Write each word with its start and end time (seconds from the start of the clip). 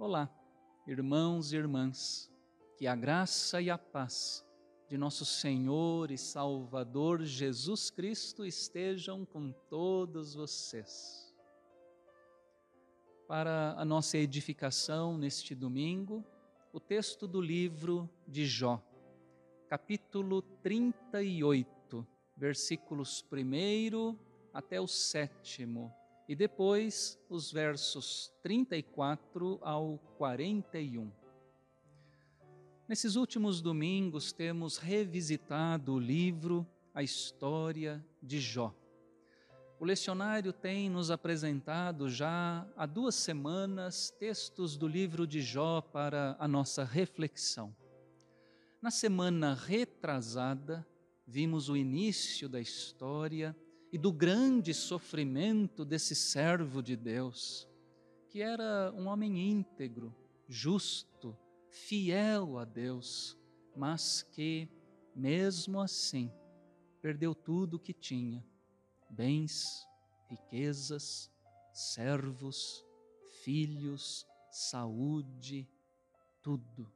Olá, 0.00 0.30
irmãos 0.86 1.52
e 1.52 1.56
irmãs, 1.56 2.30
que 2.76 2.86
a 2.86 2.94
graça 2.94 3.60
e 3.60 3.68
a 3.68 3.76
paz 3.76 4.46
de 4.88 4.96
nosso 4.96 5.24
Senhor 5.24 6.12
e 6.12 6.16
Salvador 6.16 7.24
Jesus 7.24 7.90
Cristo 7.90 8.46
estejam 8.46 9.24
com 9.24 9.50
todos 9.68 10.36
vocês. 10.36 11.34
Para 13.26 13.74
a 13.76 13.84
nossa 13.84 14.16
edificação 14.16 15.18
neste 15.18 15.52
domingo, 15.52 16.24
o 16.72 16.78
texto 16.78 17.26
do 17.26 17.40
livro 17.40 18.08
de 18.24 18.46
Jó, 18.46 18.80
capítulo 19.68 20.42
38, 20.42 22.06
versículos 22.36 23.26
1 23.32 24.16
até 24.54 24.80
o 24.80 24.86
sétimo 24.86 25.92
e 26.28 26.36
depois 26.36 27.18
os 27.30 27.50
versos 27.50 28.30
34 28.42 29.58
ao 29.62 29.98
41. 30.18 31.10
Nesses 32.86 33.16
últimos 33.16 33.62
domingos 33.62 34.30
temos 34.30 34.76
revisitado 34.76 35.94
o 35.94 35.98
livro 35.98 36.66
A 36.94 37.02
História 37.02 38.04
de 38.22 38.38
Jó. 38.40 38.74
O 39.80 39.84
lecionário 39.84 40.52
tem 40.52 40.90
nos 40.90 41.10
apresentado 41.10 42.10
já 42.10 42.68
há 42.76 42.84
duas 42.84 43.14
semanas 43.14 44.10
textos 44.10 44.76
do 44.76 44.86
livro 44.86 45.26
de 45.26 45.40
Jó 45.40 45.80
para 45.80 46.36
a 46.38 46.46
nossa 46.46 46.84
reflexão. 46.84 47.74
Na 48.82 48.90
semana 48.90 49.54
retrasada, 49.54 50.86
vimos 51.26 51.68
o 51.68 51.76
início 51.76 52.48
da 52.48 52.60
história 52.60 53.56
e 53.92 53.96
do 53.98 54.12
grande 54.12 54.74
sofrimento 54.74 55.84
desse 55.84 56.14
servo 56.14 56.82
de 56.82 56.94
Deus, 56.96 57.68
que 58.28 58.42
era 58.42 58.92
um 58.94 59.06
homem 59.06 59.50
íntegro, 59.50 60.14
justo, 60.46 61.36
fiel 61.70 62.58
a 62.58 62.64
Deus, 62.64 63.36
mas 63.74 64.22
que, 64.22 64.68
mesmo 65.14 65.80
assim, 65.80 66.30
perdeu 67.00 67.34
tudo 67.34 67.74
o 67.74 67.80
que 67.80 67.94
tinha: 67.94 68.44
bens, 69.08 69.86
riquezas, 70.28 71.30
servos, 71.72 72.84
filhos, 73.42 74.26
saúde, 74.50 75.66
tudo. 76.42 76.92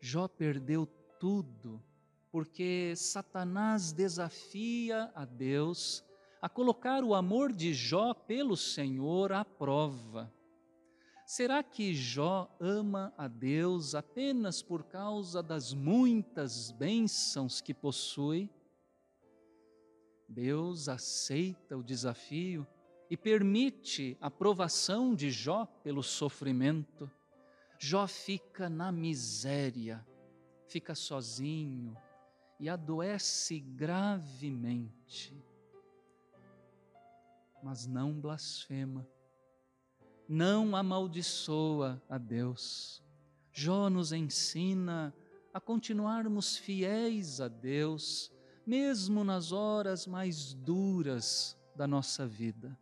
Jó 0.00 0.26
perdeu 0.28 0.86
tudo 1.18 1.84
porque 2.30 2.94
Satanás 2.96 3.92
desafia 3.92 5.10
a 5.14 5.24
Deus 5.24 6.04
a 6.40 6.48
colocar 6.48 7.04
o 7.04 7.14
amor 7.14 7.52
de 7.52 7.74
Jó 7.74 8.14
pelo 8.14 8.56
Senhor 8.56 9.32
à 9.32 9.44
prova. 9.44 10.32
Será 11.26 11.62
que 11.62 11.94
Jó 11.94 12.48
ama 12.58 13.12
a 13.16 13.28
Deus 13.28 13.94
apenas 13.94 14.62
por 14.62 14.84
causa 14.84 15.42
das 15.42 15.72
muitas 15.72 16.70
bênçãos 16.72 17.60
que 17.60 17.74
possui? 17.74 18.50
Deus 20.28 20.88
aceita 20.88 21.76
o 21.76 21.82
desafio 21.82 22.66
e 23.10 23.16
permite 23.16 24.16
a 24.20 24.30
provação 24.30 25.14
de 25.14 25.30
Jó 25.30 25.66
pelo 25.66 26.02
sofrimento. 26.02 27.10
Jó 27.78 28.06
fica 28.06 28.68
na 28.68 28.92
miséria, 28.92 30.06
fica 30.68 30.94
sozinho, 30.94 31.96
e 32.60 32.68
adoece 32.68 33.58
gravemente, 33.58 35.34
mas 37.62 37.86
não 37.86 38.12
blasfema, 38.12 39.08
não 40.28 40.76
amaldiçoa 40.76 42.00
a 42.08 42.18
Deus. 42.18 43.02
Jó 43.50 43.88
nos 43.88 44.12
ensina 44.12 45.12
a 45.52 45.58
continuarmos 45.58 46.56
fiéis 46.56 47.40
a 47.40 47.48
Deus, 47.48 48.30
mesmo 48.66 49.24
nas 49.24 49.52
horas 49.52 50.06
mais 50.06 50.52
duras 50.52 51.58
da 51.74 51.86
nossa 51.86 52.26
vida. 52.26 52.78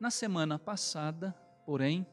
Na 0.00 0.10
semana 0.10 0.58
passada, 0.58 1.32
porém, 1.64 2.04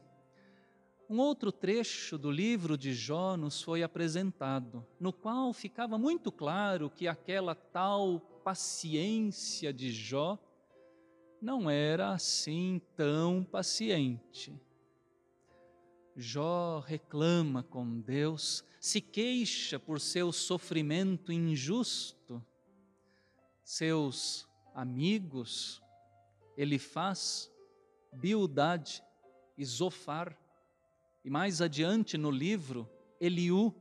um 1.12 1.18
outro 1.18 1.52
trecho 1.52 2.16
do 2.16 2.30
livro 2.30 2.78
de 2.78 2.94
Jó 2.94 3.36
nos 3.36 3.60
foi 3.60 3.82
apresentado, 3.82 4.82
no 4.98 5.12
qual 5.12 5.52
ficava 5.52 5.98
muito 5.98 6.32
claro 6.32 6.88
que 6.88 7.06
aquela 7.06 7.54
tal 7.54 8.18
paciência 8.42 9.74
de 9.74 9.92
Jó 9.92 10.38
não 11.38 11.68
era 11.68 12.12
assim 12.14 12.80
tão 12.96 13.44
paciente. 13.44 14.58
Jó 16.16 16.78
reclama 16.78 17.62
com 17.62 18.00
Deus, 18.00 18.64
se 18.80 19.02
queixa 19.02 19.78
por 19.78 20.00
seu 20.00 20.32
sofrimento 20.32 21.30
injusto. 21.30 22.42
Seus 23.62 24.48
amigos, 24.74 25.82
ele 26.56 26.78
faz 26.78 27.52
Bildade 28.14 29.04
e 29.58 29.64
Zofar, 29.66 30.41
e 31.24 31.30
mais 31.30 31.60
adiante 31.60 32.18
no 32.18 32.30
livro, 32.30 32.88
Eliú, 33.20 33.74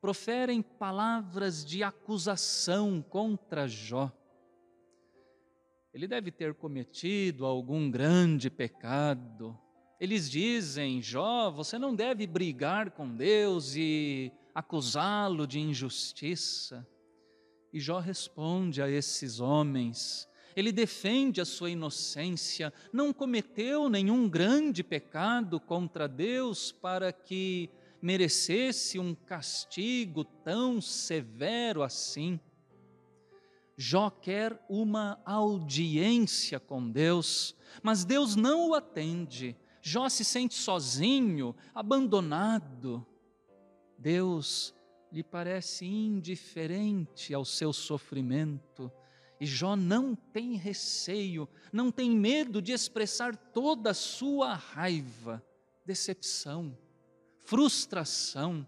proferem 0.00 0.62
palavras 0.62 1.64
de 1.64 1.82
acusação 1.82 3.02
contra 3.02 3.66
Jó. 3.66 4.10
Ele 5.92 6.06
deve 6.06 6.30
ter 6.30 6.54
cometido 6.54 7.46
algum 7.46 7.90
grande 7.90 8.50
pecado. 8.50 9.58
Eles 9.98 10.30
dizem: 10.30 11.00
Jó, 11.00 11.50
você 11.50 11.78
não 11.78 11.94
deve 11.94 12.26
brigar 12.26 12.90
com 12.90 13.16
Deus 13.16 13.74
e 13.74 14.30
acusá-lo 14.54 15.46
de 15.46 15.58
injustiça. 15.58 16.86
E 17.72 17.80
Jó 17.80 17.98
responde 17.98 18.80
a 18.80 18.88
esses 18.88 19.40
homens: 19.40 20.28
ele 20.56 20.72
defende 20.72 21.38
a 21.38 21.44
sua 21.44 21.70
inocência, 21.70 22.72
não 22.90 23.12
cometeu 23.12 23.90
nenhum 23.90 24.26
grande 24.26 24.82
pecado 24.82 25.60
contra 25.60 26.08
Deus 26.08 26.72
para 26.72 27.12
que 27.12 27.68
merecesse 28.00 28.98
um 28.98 29.14
castigo 29.14 30.24
tão 30.24 30.80
severo 30.80 31.82
assim. 31.82 32.40
Jó 33.76 34.08
quer 34.08 34.58
uma 34.70 35.20
audiência 35.26 36.58
com 36.58 36.90
Deus, 36.90 37.54
mas 37.82 38.06
Deus 38.06 38.34
não 38.34 38.70
o 38.70 38.74
atende. 38.74 39.54
Jó 39.82 40.08
se 40.08 40.24
sente 40.24 40.54
sozinho, 40.54 41.54
abandonado. 41.74 43.06
Deus 43.98 44.74
lhe 45.12 45.22
parece 45.22 45.84
indiferente 45.84 47.34
ao 47.34 47.44
seu 47.44 47.74
sofrimento 47.74 48.90
e 49.40 49.46
Jó 49.46 49.76
não 49.76 50.14
tem 50.14 50.56
receio, 50.56 51.48
não 51.72 51.90
tem 51.90 52.10
medo 52.10 52.62
de 52.62 52.72
expressar 52.72 53.36
toda 53.36 53.90
a 53.90 53.94
sua 53.94 54.54
raiva, 54.54 55.44
decepção, 55.84 56.76
frustração, 57.40 58.66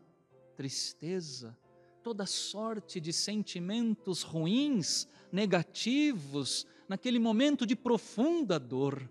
tristeza, 0.56 1.56
toda 2.03 2.27
sorte 2.27 3.01
de 3.01 3.12
sentimentos 3.12 4.23
ruins, 4.23 5.09
negativos, 5.33 6.67
naquele 6.88 7.19
momento 7.19 7.67
de 7.67 7.75
profunda 7.75 8.59
dor. 8.59 9.11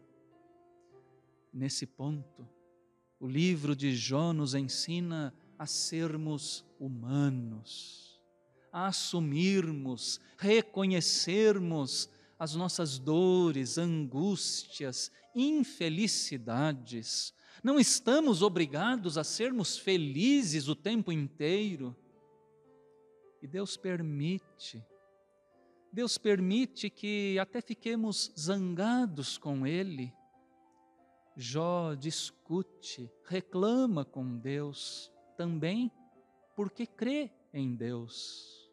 Nesse 1.52 1.88
ponto, 1.88 2.48
o 3.20 3.28
livro 3.28 3.76
de 3.76 3.96
Jó 3.96 4.32
nos 4.32 4.54
ensina 4.54 5.34
a 5.58 5.66
sermos 5.66 6.64
humanos 6.80 8.07
a 8.72 8.88
assumirmos, 8.88 10.20
reconhecermos 10.38 12.10
as 12.40 12.56
nossas 12.56 13.00
dores, 13.00 13.78
angústias, 13.78 15.12
infelicidades. 15.36 17.34
Não 17.64 17.80
estamos 17.80 18.42
obrigados 18.42 19.18
a 19.18 19.24
sermos 19.24 19.78
felizes 19.78 20.68
o 20.68 20.76
tempo 20.76 21.12
inteiro. 21.12 21.96
E 23.42 23.48
Deus 23.48 23.78
permite, 23.78 24.84
Deus 25.92 26.18
permite 26.18 26.90
que 26.90 27.38
até 27.40 27.62
fiquemos 27.62 28.32
zangados 28.38 29.38
com 29.38 29.66
Ele. 29.66 30.14
Jó 31.36 31.94
discute, 31.94 33.12
reclama 33.26 34.04
com 34.04 34.38
Deus, 34.38 35.12
também 35.38 35.92
porque 36.56 36.88
crê 36.88 37.32
em 37.54 37.76
Deus. 37.76 38.70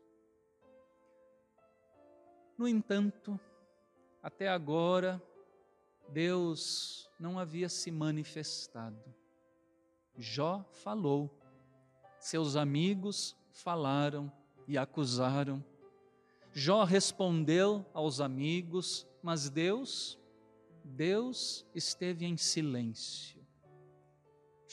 No 2.56 2.68
entanto, 2.68 3.38
até 4.22 4.48
agora, 4.48 5.22
Deus 6.08 7.10
não 7.18 7.38
havia 7.38 7.68
se 7.68 7.90
manifestado. 7.90 9.14
Jó 10.16 10.64
falou, 10.70 11.30
seus 12.18 12.56
amigos 12.56 13.36
falaram 13.50 14.32
e 14.68 14.78
acusaram. 14.78 15.64
Jó 16.52 16.84
respondeu 16.84 17.84
aos 17.92 18.20
amigos, 18.20 19.06
mas 19.22 19.50
Deus, 19.50 20.18
Deus 20.84 21.66
esteve 21.74 22.24
em 22.24 22.36
silêncio. 22.36 23.43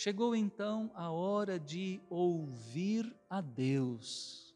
Chegou 0.02 0.36
então 0.36 0.90
a 0.96 1.12
hora 1.12 1.60
de 1.60 2.02
ouvir 2.10 3.16
a 3.30 3.40
Deus. 3.40 4.52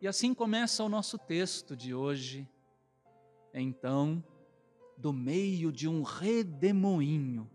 E 0.00 0.08
assim 0.08 0.32
começa 0.32 0.82
o 0.82 0.88
nosso 0.88 1.18
texto 1.18 1.76
de 1.76 1.92
hoje. 1.92 2.48
Então, 3.52 4.24
do 4.96 5.12
meio 5.12 5.70
de 5.70 5.86
um 5.86 6.00
redemoinho, 6.00 7.50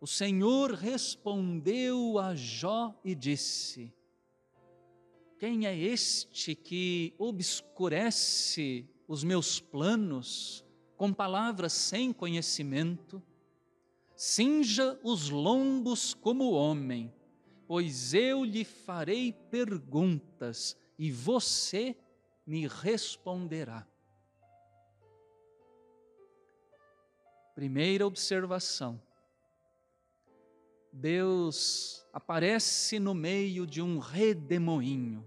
o 0.00 0.06
Senhor 0.06 0.72
respondeu 0.72 2.18
a 2.18 2.34
Jó 2.34 2.98
e 3.04 3.14
disse: 3.14 3.92
Quem 5.38 5.66
é 5.66 5.76
este 5.76 6.54
que 6.54 7.12
obscurece 7.18 8.88
os 9.06 9.22
meus 9.22 9.60
planos 9.60 10.64
com 10.96 11.12
palavras 11.12 11.74
sem 11.74 12.10
conhecimento? 12.10 13.22
Cinja 14.20 14.98
os 15.04 15.30
lombos 15.30 16.12
como 16.12 16.50
homem, 16.50 17.14
pois 17.68 18.12
eu 18.14 18.44
lhe 18.44 18.64
farei 18.64 19.32
perguntas 19.32 20.76
e 20.98 21.12
você 21.12 21.96
me 22.44 22.66
responderá. 22.66 23.86
Primeira 27.54 28.04
observação: 28.04 29.00
Deus 30.92 32.04
aparece 32.12 32.98
no 32.98 33.14
meio 33.14 33.68
de 33.68 33.80
um 33.80 34.00
redemoinho. 34.00 35.24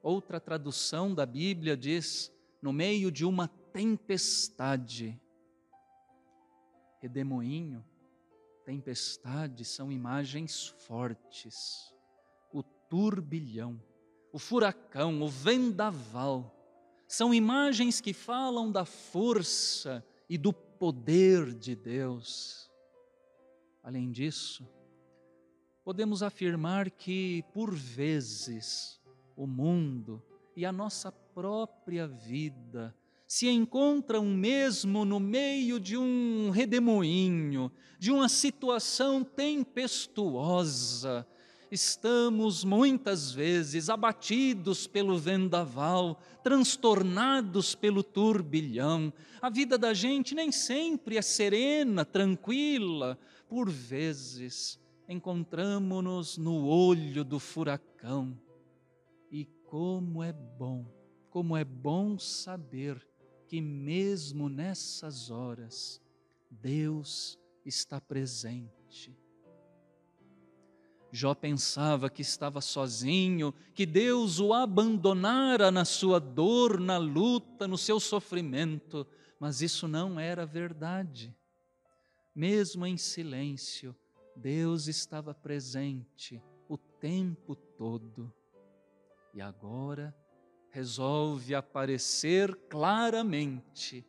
Outra 0.00 0.38
tradução 0.38 1.12
da 1.12 1.26
Bíblia 1.26 1.76
diz: 1.76 2.32
no 2.62 2.72
meio 2.72 3.10
de 3.10 3.24
uma 3.24 3.48
tempestade. 3.48 5.20
Redemoinho, 7.00 7.84
tempestade 8.64 9.64
são 9.64 9.90
imagens 9.90 10.68
fortes. 10.86 11.94
O 12.52 12.62
turbilhão, 12.62 13.82
o 14.32 14.38
furacão, 14.38 15.22
o 15.22 15.28
vendaval, 15.28 16.54
são 17.08 17.34
imagens 17.34 18.00
que 18.00 18.12
falam 18.12 18.70
da 18.70 18.84
força 18.84 20.04
e 20.28 20.38
do 20.38 20.52
poder 20.52 21.52
de 21.54 21.74
Deus. 21.74 22.70
Além 23.82 24.12
disso, 24.12 24.68
podemos 25.82 26.22
afirmar 26.22 26.90
que, 26.90 27.42
por 27.52 27.74
vezes, 27.74 29.00
o 29.34 29.46
mundo 29.46 30.22
e 30.54 30.66
a 30.66 30.70
nossa 30.70 31.10
própria 31.10 32.06
vida 32.06 32.94
se 33.30 33.48
encontram 33.48 34.24
mesmo 34.24 35.04
no 35.04 35.20
meio 35.20 35.78
de 35.78 35.96
um 35.96 36.50
redemoinho, 36.50 37.70
de 37.96 38.10
uma 38.10 38.28
situação 38.28 39.22
tempestuosa, 39.22 41.24
estamos 41.70 42.64
muitas 42.64 43.30
vezes 43.30 43.88
abatidos 43.88 44.88
pelo 44.88 45.16
vendaval, 45.16 46.20
transtornados 46.42 47.72
pelo 47.72 48.02
turbilhão. 48.02 49.12
A 49.40 49.48
vida 49.48 49.78
da 49.78 49.94
gente 49.94 50.34
nem 50.34 50.50
sempre 50.50 51.16
é 51.16 51.22
serena, 51.22 52.04
tranquila. 52.04 53.16
Por 53.48 53.70
vezes 53.70 54.76
encontramos-nos 55.08 56.36
no 56.36 56.66
olho 56.66 57.22
do 57.22 57.38
furacão. 57.38 58.36
E 59.30 59.44
como 59.66 60.20
é 60.20 60.32
bom, 60.32 60.84
como 61.30 61.56
é 61.56 61.62
bom 61.62 62.18
saber 62.18 63.08
que 63.50 63.60
mesmo 63.60 64.48
nessas 64.48 65.28
horas 65.30 66.00
Deus 66.48 67.36
está 67.66 68.00
presente 68.00 69.20
Jó 71.12 71.34
pensava 71.34 72.08
que 72.08 72.22
estava 72.22 72.60
sozinho, 72.60 73.52
que 73.74 73.84
Deus 73.84 74.38
o 74.38 74.54
abandonara 74.54 75.70
na 75.70 75.84
sua 75.84 76.20
dor, 76.20 76.78
na 76.78 76.98
luta, 76.98 77.66
no 77.66 77.76
seu 77.76 77.98
sofrimento, 77.98 79.04
mas 79.38 79.60
isso 79.60 79.88
não 79.88 80.20
era 80.20 80.46
verdade. 80.46 81.34
Mesmo 82.32 82.86
em 82.86 82.96
silêncio, 82.96 83.94
Deus 84.36 84.86
estava 84.86 85.34
presente 85.34 86.40
o 86.68 86.78
tempo 86.78 87.56
todo. 87.56 88.32
E 89.34 89.40
agora 89.40 90.14
resolve 90.70 91.54
aparecer 91.54 92.54
claramente 92.68 94.06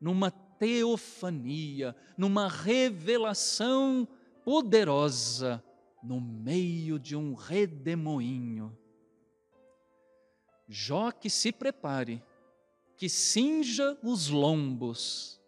numa 0.00 0.30
teofania, 0.30 1.94
numa 2.16 2.48
revelação 2.48 4.06
poderosa 4.44 5.62
no 6.02 6.20
meio 6.20 6.98
de 6.98 7.14
um 7.14 7.34
redemoinho. 7.34 8.76
Jó 10.68 11.10
que 11.10 11.28
se 11.28 11.52
prepare, 11.52 12.22
que 12.96 13.08
cinja 13.08 13.98
os 14.02 14.28
lombos. 14.28 15.40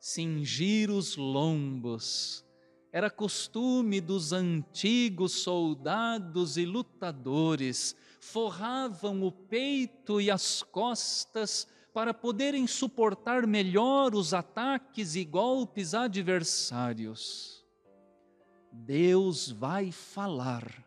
Cingir 0.00 0.90
os 0.90 1.16
lombos 1.16 2.46
era 2.92 3.10
costume 3.10 4.00
dos 4.00 4.32
antigos 4.32 5.32
soldados 5.32 6.56
e 6.56 6.64
lutadores, 6.64 7.94
forravam 8.26 9.22
o 9.22 9.30
peito 9.30 10.20
e 10.20 10.30
as 10.30 10.62
costas 10.62 11.66
para 11.92 12.12
poderem 12.12 12.66
suportar 12.66 13.46
melhor 13.46 14.14
os 14.14 14.34
ataques 14.34 15.14
e 15.14 15.24
golpes 15.24 15.94
adversários. 15.94 17.64
Deus 18.72 19.50
vai 19.50 19.92
falar. 19.92 20.84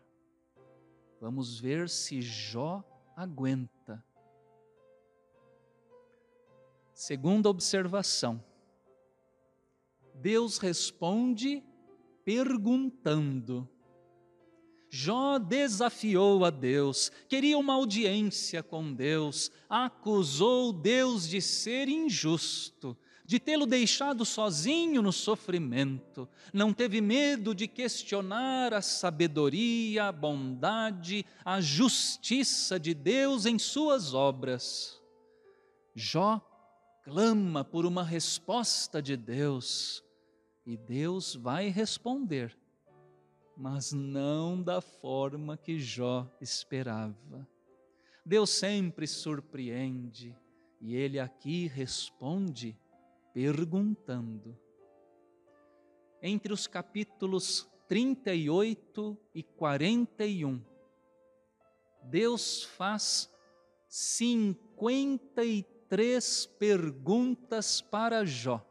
Vamos 1.20 1.58
ver 1.58 1.88
se 1.88 2.20
Jó 2.20 2.84
aguenta. 3.16 4.04
Segunda 6.92 7.48
observação. 7.48 8.44
Deus 10.14 10.58
responde 10.58 11.64
perguntando. 12.24 13.68
Jó 14.90 15.38
desafiou 15.38 16.44
a 16.44 16.50
Deus, 16.50 17.12
queria 17.28 17.56
uma 17.56 17.74
audiência 17.74 18.60
com 18.60 18.92
Deus, 18.92 19.50
acusou 19.68 20.72
Deus 20.72 21.28
de 21.28 21.40
ser 21.40 21.88
injusto, 21.88 22.96
de 23.24 23.38
tê-lo 23.38 23.66
deixado 23.66 24.24
sozinho 24.24 25.00
no 25.00 25.12
sofrimento, 25.12 26.28
não 26.52 26.72
teve 26.72 27.00
medo 27.00 27.54
de 27.54 27.68
questionar 27.68 28.74
a 28.74 28.82
sabedoria, 28.82 30.06
a 30.06 30.12
bondade, 30.12 31.24
a 31.44 31.60
justiça 31.60 32.80
de 32.80 32.92
Deus 32.92 33.46
em 33.46 33.60
suas 33.60 34.12
obras. 34.12 35.00
Jó 35.94 36.40
clama 37.04 37.62
por 37.62 37.86
uma 37.86 38.02
resposta 38.02 39.00
de 39.00 39.16
Deus 39.16 40.02
e 40.66 40.76
Deus 40.76 41.36
vai 41.36 41.68
responder, 41.68 42.58
mas 43.60 43.92
não 43.92 44.60
da 44.62 44.80
forma 44.80 45.54
que 45.54 45.78
Jó 45.78 46.26
esperava. 46.40 47.46
Deus 48.24 48.48
sempre 48.48 49.06
surpreende 49.06 50.34
e 50.80 50.96
ele 50.96 51.20
aqui 51.20 51.66
responde 51.66 52.74
perguntando. 53.34 54.58
Entre 56.22 56.54
os 56.54 56.66
capítulos 56.66 57.68
38 57.86 59.14
e 59.34 59.42
41, 59.42 60.64
Deus 62.04 62.64
faz 62.64 63.30
53 63.88 66.46
perguntas 66.58 67.82
para 67.82 68.24
Jó. 68.24 68.66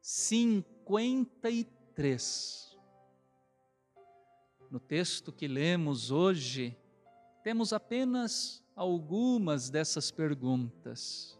53. 0.00 2.69
No 4.70 4.78
texto 4.78 5.32
que 5.32 5.48
lemos 5.48 6.12
hoje, 6.12 6.76
temos 7.42 7.72
apenas 7.72 8.62
algumas 8.76 9.68
dessas 9.68 10.12
perguntas. 10.12 11.36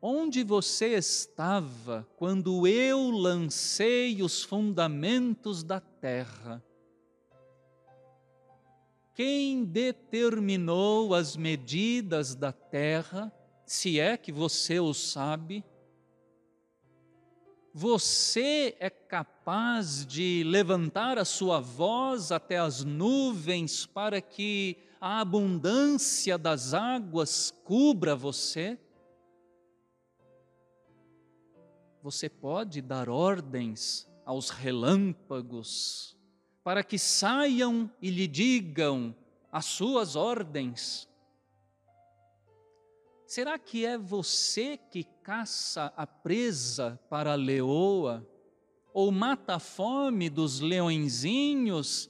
Onde 0.00 0.44
você 0.44 0.94
estava 0.94 2.06
quando 2.16 2.64
eu 2.64 3.10
lancei 3.10 4.22
os 4.22 4.44
fundamentos 4.44 5.64
da 5.64 5.80
terra? 5.80 6.62
Quem 9.12 9.64
determinou 9.64 11.12
as 11.12 11.36
medidas 11.36 12.36
da 12.36 12.52
terra, 12.52 13.32
se 13.64 13.98
é 13.98 14.16
que 14.16 14.30
você 14.30 14.78
o 14.78 14.94
sabe? 14.94 15.64
Você 17.78 18.74
é 18.80 18.88
capaz 18.88 20.06
de 20.06 20.42
levantar 20.46 21.18
a 21.18 21.26
sua 21.26 21.60
voz 21.60 22.32
até 22.32 22.56
as 22.56 22.82
nuvens 22.82 23.84
para 23.84 24.18
que 24.18 24.78
a 24.98 25.20
abundância 25.20 26.38
das 26.38 26.72
águas 26.72 27.50
cubra 27.64 28.16
você? 28.16 28.78
Você 32.02 32.30
pode 32.30 32.80
dar 32.80 33.10
ordens 33.10 34.08
aos 34.24 34.48
relâmpagos, 34.48 36.16
para 36.64 36.82
que 36.82 36.98
saiam 36.98 37.90
e 38.00 38.08
lhe 38.08 38.26
digam 38.26 39.14
as 39.52 39.66
suas 39.66 40.16
ordens? 40.16 41.06
Será 43.26 43.58
que 43.58 43.84
é 43.84 43.98
você 43.98 44.76
que 44.76 45.02
caça 45.02 45.92
a 45.96 46.06
presa 46.06 47.00
para 47.10 47.32
a 47.32 47.34
leoa? 47.34 48.24
Ou 48.94 49.10
mata 49.10 49.56
a 49.56 49.58
fome 49.58 50.30
dos 50.30 50.60
leõezinhos 50.60 52.08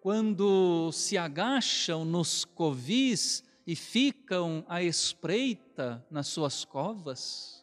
quando 0.00 0.90
se 0.90 1.18
agacham 1.18 2.04
nos 2.04 2.46
covis 2.46 3.44
e 3.66 3.76
ficam 3.76 4.64
à 4.66 4.82
espreita 4.82 6.04
nas 6.10 6.28
suas 6.28 6.64
covas? 6.64 7.62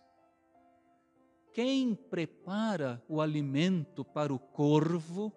Quem 1.52 1.96
prepara 1.96 3.04
o 3.10 3.20
alimento 3.20 4.06
para 4.06 4.32
o 4.32 4.38
corvo? 4.38 5.34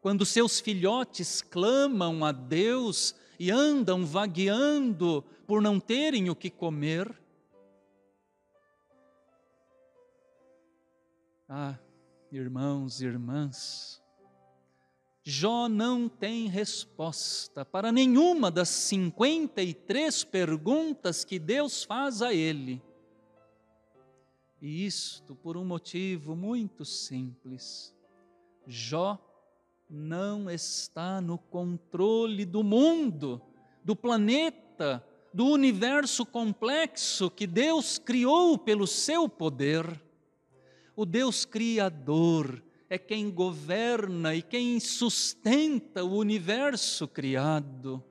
Quando 0.00 0.24
seus 0.24 0.60
filhotes 0.60 1.42
clamam 1.42 2.24
a 2.24 2.30
Deus 2.30 3.12
e 3.38 3.50
andam 3.50 4.04
vagueando 4.04 5.24
por 5.46 5.60
não 5.60 5.78
terem 5.80 6.30
o 6.30 6.36
que 6.36 6.50
comer? 6.50 7.14
Ah, 11.48 11.78
irmãos 12.32 13.00
e 13.00 13.06
irmãs, 13.06 14.02
Jó 15.26 15.70
não 15.70 16.06
tem 16.06 16.48
resposta 16.48 17.64
para 17.64 17.90
nenhuma 17.90 18.50
das 18.50 18.68
53 18.68 20.22
perguntas 20.24 21.24
que 21.24 21.38
Deus 21.38 21.82
faz 21.82 22.20
a 22.20 22.34
ele. 22.34 22.82
E 24.60 24.84
isto 24.84 25.34
por 25.34 25.56
um 25.56 25.64
motivo 25.64 26.36
muito 26.36 26.84
simples. 26.84 27.96
Jó 28.66 29.18
não 29.94 30.50
está 30.50 31.20
no 31.20 31.38
controle 31.38 32.44
do 32.44 32.62
mundo, 32.64 33.40
do 33.84 33.94
planeta, 33.94 35.06
do 35.32 35.46
universo 35.46 36.26
complexo 36.26 37.30
que 37.30 37.46
Deus 37.46 37.98
criou 37.98 38.58
pelo 38.58 38.86
seu 38.86 39.28
poder. 39.28 40.02
O 40.96 41.06
Deus 41.06 41.44
Criador 41.44 42.62
é 42.90 42.98
quem 42.98 43.30
governa 43.30 44.34
e 44.34 44.42
quem 44.42 44.78
sustenta 44.80 46.04
o 46.04 46.16
universo 46.16 47.08
criado. 47.08 48.02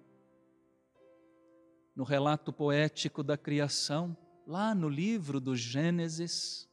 No 1.95 2.03
relato 2.03 2.51
poético 2.51 3.21
da 3.21 3.37
criação, 3.37 4.17
lá 4.47 4.73
no 4.73 4.89
livro 4.89 5.39
do 5.39 5.55
Gênesis, 5.55 6.67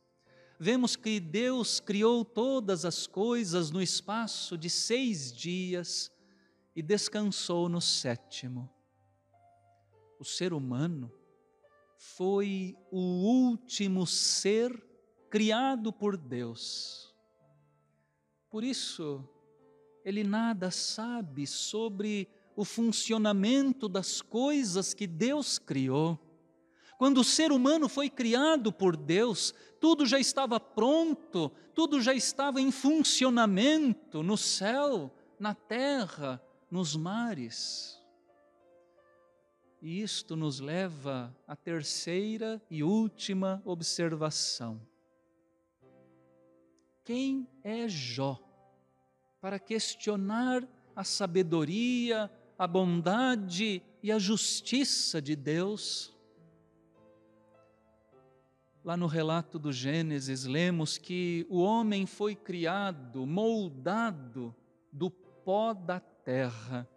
vemos 0.61 0.95
que 0.95 1.19
Deus 1.19 1.81
criou 1.81 2.25
todas 2.25 2.85
as 2.85 3.07
coisas 3.07 3.71
no 3.71 3.81
espaço 3.81 4.59
de 4.59 4.69
seis 4.69 5.33
dias 5.33 6.13
e 6.77 6.83
descansou 6.83 7.69
no 7.69 7.81
sétimo. 7.81 8.71
O 10.21 10.25
ser 10.25 10.53
humano 10.53 11.11
foi 11.97 12.77
o 12.93 12.99
último 12.99 14.07
ser 14.07 14.71
criado 15.31 15.93
por 15.93 16.17
Deus 16.17 17.11
por 18.51 18.65
isso, 18.65 19.25
ele 20.05 20.25
nada 20.25 20.73
sabe 20.73 21.47
sobre 21.47 22.29
o 22.57 22.65
funcionamento 22.65 23.89
das 23.89 24.21
coisas 24.21 24.93
que 24.93 25.07
Deus 25.07 25.57
criou. 25.57 26.19
Quando 27.01 27.23
o 27.23 27.25
ser 27.25 27.51
humano 27.51 27.89
foi 27.89 28.11
criado 28.11 28.71
por 28.71 28.95
Deus, 28.95 29.55
tudo 29.81 30.05
já 30.05 30.19
estava 30.21 30.61
pronto, 30.61 31.51
tudo 31.75 31.99
já 31.99 32.13
estava 32.13 32.61
em 32.61 32.71
funcionamento 32.71 34.23
no 34.23 34.37
céu, 34.37 35.11
na 35.39 35.55
terra, 35.55 36.39
nos 36.71 36.95
mares. 36.95 37.99
E 39.81 40.03
isto 40.03 40.37
nos 40.37 40.61
leva 40.61 41.35
à 41.49 41.57
terceira 41.57 42.61
e 42.71 42.83
última 42.83 43.63
observação. 43.65 44.79
Quem 47.03 47.49
é 47.65 47.89
Jó 47.89 48.39
para 49.41 49.59
questionar 49.59 50.69
a 50.95 51.03
sabedoria, 51.03 52.31
a 52.59 52.67
bondade 52.67 53.83
e 54.03 54.13
a 54.13 54.19
justiça 54.19 55.23
de 55.23 55.35
Deus? 55.35 56.20
Lá 58.83 58.97
no 58.97 59.07
relato 59.07 59.59
do 59.59 59.71
Gênesis, 59.71 60.45
lemos 60.45 60.97
que 60.97 61.47
o 61.51 61.61
homem 61.61 62.07
foi 62.07 62.35
criado, 62.35 63.27
moldado 63.27 64.55
do 64.91 65.11
pó 65.11 65.75
da 65.75 66.01
terra. 66.01 66.89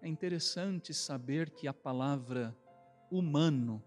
É 0.00 0.08
interessante 0.08 0.94
saber 0.94 1.50
que 1.50 1.68
a 1.68 1.74
palavra 1.74 2.56
humano 3.10 3.82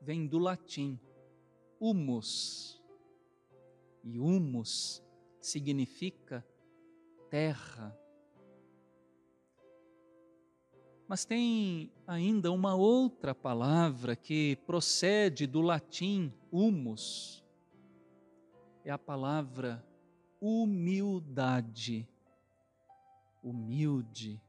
vem 0.00 0.26
do 0.26 0.38
latim 0.38 0.98
humus, 1.78 2.82
e 4.02 4.18
humus 4.18 5.02
significa 5.40 6.44
terra. 7.30 7.96
Mas 11.14 11.24
tem 11.24 11.92
ainda 12.08 12.50
uma 12.50 12.74
outra 12.74 13.32
palavra 13.32 14.16
que 14.16 14.56
procede 14.66 15.46
do 15.46 15.60
latim 15.60 16.34
humus. 16.50 17.40
É 18.84 18.90
a 18.90 18.98
palavra 18.98 19.86
humildade. 20.40 22.08
Humilde. 23.44 24.42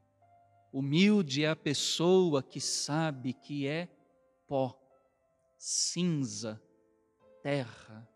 Humilde 0.72 1.44
é 1.44 1.50
a 1.50 1.54
pessoa 1.54 2.42
que 2.42 2.60
sabe 2.60 3.32
que 3.32 3.68
é 3.68 3.88
pó, 4.48 4.76
cinza, 5.56 6.60
terra. 7.44 8.10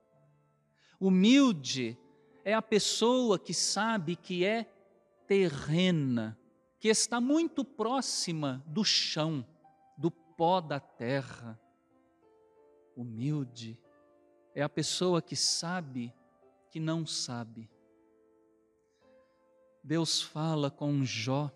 Humilde 0.98 1.96
é 2.44 2.52
a 2.52 2.60
pessoa 2.60 3.38
que 3.38 3.54
sabe 3.54 4.16
que 4.16 4.44
é 4.44 4.64
terrena, 5.28 6.36
que 6.80 6.88
está 6.88 7.20
muito 7.20 7.62
próxima 7.62 8.64
do 8.66 8.82
chão, 8.82 9.46
do 9.96 10.10
pó 10.10 10.62
da 10.62 10.80
terra. 10.80 11.60
Humilde 12.96 13.78
é 14.54 14.62
a 14.62 14.68
pessoa 14.68 15.20
que 15.20 15.36
sabe 15.36 16.12
que 16.70 16.80
não 16.80 17.06
sabe. 17.06 17.70
Deus 19.84 20.22
fala 20.22 20.70
com 20.70 21.04
Jó 21.04 21.50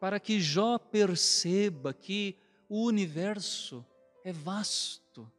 para 0.00 0.18
que 0.18 0.40
Jó 0.40 0.78
perceba 0.78 1.92
que 1.92 2.36
o 2.68 2.86
universo 2.86 3.84
é 4.24 4.32
vasto, 4.32 5.30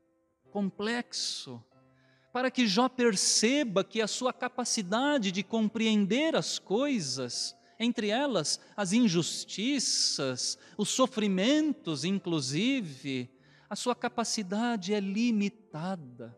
complexo, 0.52 1.64
para 2.32 2.52
que 2.52 2.68
Jó 2.68 2.88
perceba 2.88 3.84
que 3.84 4.02
a 4.02 4.08
sua 4.08 4.32
capacidade 4.32 5.32
de 5.32 5.44
compreender 5.44 6.36
as 6.36 6.60
coisas, 6.60 7.58
entre 7.84 8.10
elas 8.10 8.60
as 8.78 8.94
injustiças, 8.94 10.58
os 10.78 10.90
sofrimentos, 10.90 12.06
inclusive, 12.06 13.30
a 13.70 13.76
sua 13.76 13.96
capacidade 13.96 14.94
é 14.94 15.00
limitada. 15.00 16.38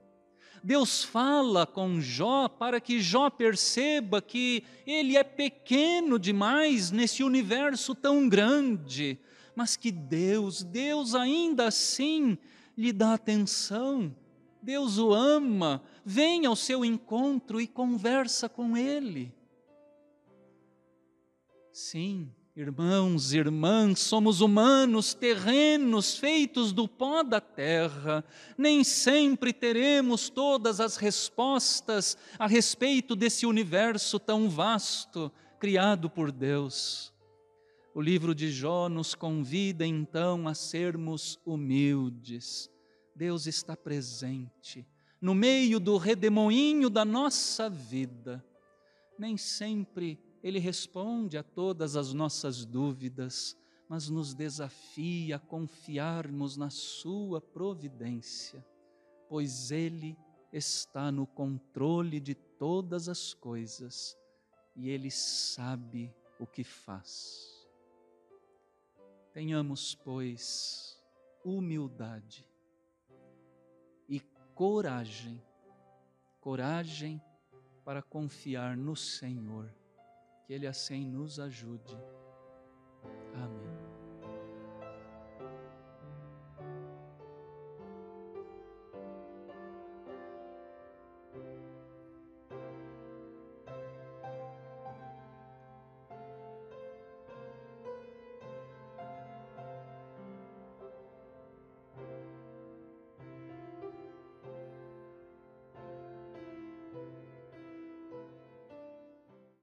Deus 0.63 1.03
fala 1.03 1.67
com 1.67 2.00
Jó 2.00 2.47
para 2.47 2.79
que 2.79 3.01
Jó 3.01 3.29
perceba 3.29 4.21
que 4.21 4.63
ele 4.88 5.17
é 5.17 5.23
pequeno 5.23 6.17
demais 6.17 6.89
nesse 6.89 7.23
universo 7.23 7.93
tão 7.93 8.29
grande, 8.29 9.19
mas 9.55 9.75
que 9.75 9.91
Deus, 9.91 10.63
Deus 10.63 11.13
ainda 11.13 11.67
assim 11.67 12.38
lhe 12.77 12.93
dá 12.93 13.13
atenção 13.13 14.15
Deus 14.63 14.97
o 14.97 15.13
ama, 15.13 15.83
vem 16.05 16.45
ao 16.45 16.55
seu 16.55 16.85
encontro 16.85 17.59
e 17.59 17.67
conversa 17.67 18.47
com 18.47 18.77
ele. 18.77 19.33
Sim, 21.74 22.32
irmãos 22.56 23.34
irmãs, 23.34 24.00
somos 24.00 24.42
humanos, 24.42 25.15
terrenos, 25.15 26.15
feitos 26.15 26.72
do 26.72 26.88
pó 26.88 27.24
da 27.24 27.42
terra. 27.42 28.24
Nem 28.56 28.84
sempre 28.84 29.51
teremos 29.51 30.30
todas 30.30 30.80
as 30.80 30.98
respostas 30.98 32.15
a 32.38 32.46
respeito 32.46 33.15
desse 33.15 33.48
universo 33.48 34.20
tão 34.20 34.48
vasto 34.48 35.32
criado 35.60 36.10
por 36.10 36.32
Deus. 36.32 37.12
O 37.96 38.00
livro 38.00 38.36
de 38.36 38.51
Jó 38.51 38.88
nos 38.88 39.15
convida 39.15 39.86
então 39.86 40.48
a 40.48 40.53
sermos 40.53 41.39
humildes 41.44 42.72
Deus 43.15 43.46
está 43.46 43.75
presente 43.75 44.86
no 45.22 45.34
meio 45.34 45.80
do 45.80 45.98
redemoinho 45.98 46.89
da 46.89 47.06
nossa 47.06 47.70
vida. 47.70 48.44
Nem 49.18 49.38
sempre 49.38 50.20
Ele 50.43 50.59
responde 50.59 51.38
a 51.38 51.43
todas 51.43 51.95
as 51.95 52.13
nossas 52.13 52.65
dúvidas, 52.65 53.57
mas 53.88 54.09
nos 54.09 54.33
desafia 54.33 55.38
a 55.38 55.39
confiarmos 55.39 56.57
na 56.57 56.69
Sua 56.69 57.39
providência, 57.39 58.65
pois 59.29 59.71
Ele 59.71 60.17
está 60.51 61.12
no 61.12 61.25
controle 61.25 62.19
de 62.19 62.35
todas 62.35 63.07
as 63.07 63.33
coisas 63.33 64.17
e 64.75 64.89
Ele 64.89 65.09
sabe 65.09 66.13
o 66.38 66.45
que 66.45 66.63
faz. 66.63 67.65
Tenhamos, 69.31 69.95
pois, 69.95 71.01
humildade 71.43 72.47
e 74.07 74.19
coragem, 74.53 75.41
coragem 76.39 77.21
para 77.83 78.01
confiar 78.01 78.77
no 78.77 78.95
Senhor, 78.95 79.73
ele 80.53 80.67
assim 80.67 81.07
nos 81.10 81.39
ajude. 81.39 81.98
Amém. 83.33 83.73